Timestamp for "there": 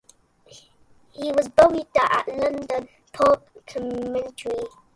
1.93-2.11